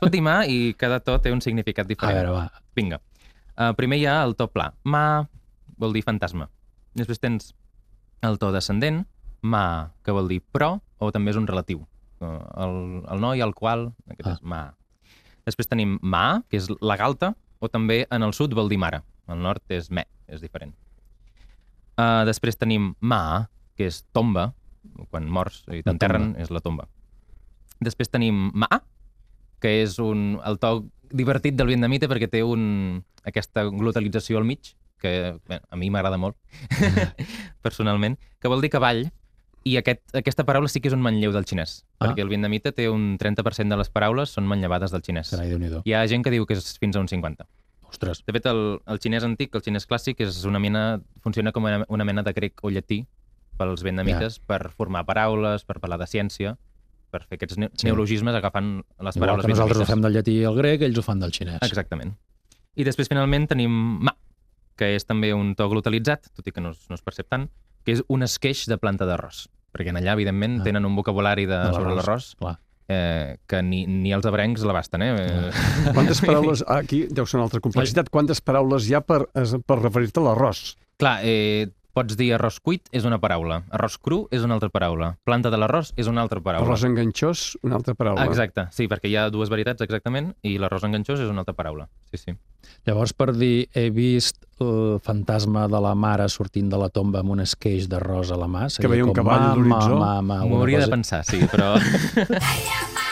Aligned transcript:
pot 0.00 0.12
dir 0.12 0.22
mà 0.24 0.44
i 0.48 0.74
cada 0.78 1.00
to 1.00 1.18
té 1.22 1.32
un 1.32 1.40
significat 1.40 1.86
A 1.86 1.88
diferent. 1.88 2.16
veure, 2.18 2.30
va. 2.34 2.62
Vinga. 2.76 3.00
Uh, 3.56 3.72
primer 3.78 3.98
hi 3.98 4.06
ha 4.06 4.22
el 4.24 4.34
to 4.36 4.46
pla. 4.52 4.70
Ma 4.84 5.24
vol 5.78 5.92
dir 5.96 6.02
fantasma. 6.04 6.48
Després 6.96 7.20
tens 7.20 7.52
el 8.22 8.38
to 8.38 8.50
descendent, 8.52 9.04
ma, 9.42 9.92
que 10.04 10.12
vol 10.12 10.28
dir 10.28 10.40
però, 10.52 10.80
o 10.98 11.10
també 11.12 11.30
és 11.30 11.36
un 11.36 11.46
relatiu. 11.46 11.84
Uh, 12.20 12.40
el, 12.64 12.76
el 13.12 13.20
no 13.20 13.34
i 13.36 13.42
el 13.44 13.52
qual, 13.54 13.90
aquest 14.08 14.26
Ah. 14.28 14.32
és 14.38 14.42
ma. 14.42 14.62
Després 15.46 15.68
tenim 15.68 15.98
ma, 16.02 16.42
que 16.50 16.56
és 16.56 16.68
la 16.80 16.96
galta, 16.96 17.34
o 17.60 17.68
també 17.68 18.06
en 18.10 18.22
el 18.22 18.32
sud 18.32 18.52
vol 18.56 18.68
dir 18.68 18.78
mare. 18.78 19.02
Al 19.28 19.38
nord 19.42 19.62
és 19.70 19.90
me, 19.90 20.04
és 20.28 20.40
diferent. 20.40 20.72
Uh, 21.96 22.24
després 22.28 22.56
tenim 22.60 22.94
ma, 23.00 23.48
que 23.76 23.86
és 23.88 24.02
tomba, 24.12 24.50
quan 25.10 25.28
mors 25.28 25.62
i 25.72 25.82
t'enterren, 25.82 26.34
és 26.40 26.50
la 26.52 26.60
tomba. 26.60 26.86
Després 27.80 28.08
tenim 28.08 28.50
ma, 28.54 28.68
que 29.66 29.80
és 29.82 29.98
un, 30.02 30.36
el 30.46 30.60
to 30.62 30.76
divertit 31.10 31.58
del 31.58 31.72
vietnamita 31.74 32.06
perquè 32.10 32.30
té 32.30 32.44
un, 32.46 33.02
aquesta 33.26 33.66
glotalització 33.66 34.38
al 34.38 34.46
mig, 34.46 34.76
que 35.02 35.34
bé, 35.50 35.58
a 35.58 35.76
mi 35.78 35.90
m'agrada 35.90 36.18
molt, 36.22 36.38
personalment, 37.66 38.14
que 38.38 38.50
vol 38.52 38.62
dir 38.62 38.70
cavall, 38.70 39.08
i 39.66 39.74
aquest, 39.80 40.04
aquesta 40.14 40.44
paraula 40.46 40.70
sí 40.70 40.78
que 40.78 40.86
és 40.92 40.94
un 40.94 41.02
manlleu 41.02 41.34
del 41.34 41.46
xinès, 41.48 41.80
Ah. 41.98 42.06
perquè 42.06 42.22
el 42.22 42.28
vietnamita 42.30 42.70
té 42.76 42.88
un 42.92 43.16
30% 43.18 43.72
de 43.72 43.78
les 43.80 43.90
paraules 43.90 44.30
són 44.30 44.46
manllevades 44.46 44.92
del 44.94 45.02
xinès. 45.02 45.32
Carai, 45.32 45.48
déu 45.50 45.58
nhi 45.58 45.70
Hi 45.84 45.94
ha 45.96 46.06
gent 46.06 46.22
que 46.22 46.30
diu 46.30 46.46
que 46.46 46.54
és 46.54 46.78
fins 46.78 46.94
a 46.96 47.00
un 47.00 47.08
50. 47.08 47.46
Ostres, 47.88 48.22
De 48.26 48.32
fet, 48.32 48.46
el, 48.46 48.80
el 48.86 48.98
xinès 49.00 49.24
antic, 49.24 49.54
el 49.54 49.62
xinès 49.62 49.86
clàssic, 49.88 50.20
és 50.20 50.44
una 50.44 50.58
mena, 50.62 51.00
funciona 51.22 51.52
com 51.52 51.64
una, 51.64 51.84
una 51.88 52.04
mena 52.04 52.22
de 52.22 52.32
grec 52.32 52.62
o 52.62 52.70
llatí 52.70 53.06
pels 53.56 53.82
vietnamites 53.82 54.38
per 54.38 54.70
formar 54.70 55.06
paraules, 55.06 55.64
per 55.64 55.80
parlar 55.80 55.98
de 55.98 56.06
ciència, 56.06 56.56
per 57.10 57.22
fer 57.24 57.36
aquests 57.38 57.58
ne 57.58 57.68
Sí. 57.74 57.86
neologismes 57.88 58.34
agafant 58.34 58.82
les 59.00 59.16
igual 59.16 59.28
paraules 59.28 59.46
que 59.46 59.52
nosaltres 59.52 59.80
ho 59.82 59.86
fem 59.86 60.02
del 60.02 60.12
llatí 60.18 60.36
al 60.44 60.56
grec, 60.56 60.82
ells 60.82 60.98
ho 60.98 61.02
fan 61.02 61.20
del 61.20 61.32
xinès. 61.32 61.58
Exactament. 61.62 62.14
I 62.76 62.84
després, 62.84 63.08
finalment, 63.08 63.46
tenim 63.48 63.70
ma, 64.04 64.12
que 64.76 64.94
és 64.96 65.06
també 65.08 65.32
un 65.32 65.54
to 65.56 65.68
glotalitzat, 65.68 66.28
tot 66.36 66.46
i 66.46 66.52
que 66.52 66.60
no 66.60 66.70
es, 66.74 66.84
no 66.90 66.94
es 66.98 67.02
percep 67.02 67.28
tant, 67.28 67.48
que 67.84 67.92
és 67.92 68.02
un 68.08 68.22
esqueix 68.26 68.66
de 68.68 68.76
planta 68.76 69.06
d'arròs. 69.08 69.46
Perquè 69.72 69.88
en 69.92 69.96
allà, 69.96 70.12
evidentment, 70.12 70.60
Ah. 70.60 70.64
tenen 70.64 70.84
un 70.84 70.94
vocabulari 70.96 71.46
de, 71.46 71.56
De 71.56 71.72
sobre 71.72 71.94
l'arròs, 71.94 72.34
eh, 72.88 73.36
que 73.46 73.62
ni, 73.62 73.86
ni 73.86 74.12
els 74.12 74.26
abrencs 74.26 74.62
l'abasten, 74.62 75.02
eh? 75.02 75.14
eh? 75.16 75.92
Quantes 75.92 76.20
paraules... 76.26 76.62
ah, 76.66 76.78
Aquí 76.78 77.06
deu 77.10 77.26
ser 77.26 77.38
una 77.38 77.44
altra 77.44 77.60
complexitat. 77.60 78.10
Quantes 78.10 78.40
paraules 78.40 78.88
hi 78.88 78.94
ha 78.94 79.00
per, 79.00 79.26
per 79.32 79.78
referir-te 79.80 80.20
a 80.20 80.24
l'arròs? 80.28 80.76
Clar, 80.98 81.20
eh, 81.24 81.68
pots 81.96 82.16
dir 82.18 82.32
arròs 82.36 82.58
cuit 82.60 82.90
és 82.92 83.06
una 83.08 83.16
paraula, 83.22 83.62
arròs 83.72 83.96
cru 84.02 84.24
és 84.34 84.44
una 84.44 84.58
altra 84.58 84.68
paraula, 84.72 85.14
planta 85.24 85.52
de 85.52 85.60
l'arròs 85.60 85.94
és 85.96 86.10
una 86.10 86.20
altra 86.26 86.42
paraula. 86.44 86.68
Arròs 86.68 86.84
enganxós, 86.88 87.46
una 87.64 87.78
altra 87.78 87.96
paraula. 87.96 88.26
Exacte, 88.28 88.66
sí, 88.76 88.88
perquè 88.90 89.08
hi 89.08 89.16
ha 89.16 89.30
dues 89.32 89.52
varietats 89.52 89.86
exactament 89.86 90.34
i 90.44 90.58
l'arròs 90.60 90.84
enganxós 90.84 91.24
és 91.24 91.32
una 91.32 91.44
altra 91.46 91.56
paraula. 91.56 91.88
Sí, 92.12 92.20
sí. 92.20 92.36
Llavors, 92.86 93.14
per 93.16 93.30
dir 93.36 93.68
he 93.72 93.88
vist 93.94 94.44
el 94.60 95.00
fantasma 95.04 95.66
de 95.72 95.80
la 95.80 95.94
mare 95.96 96.28
sortint 96.32 96.68
de 96.72 96.80
la 96.80 96.90
tomba 96.92 97.24
amb 97.24 97.32
un 97.36 97.44
esqueix 97.46 97.88
d'arròs 97.88 98.34
a 98.34 98.40
la 98.40 98.50
mà, 98.50 98.68
seria 98.72 98.92
veia 98.92 99.08
un 99.08 99.14
com 99.14 99.22
cavall 99.22 99.48
a 99.48 99.56
l'horitzó. 99.56 99.98
hauria 100.60 100.84
de 100.84 100.88
cosa. 100.88 100.96
pensar, 100.98 101.24
sí, 101.24 101.44
però... 101.48 101.74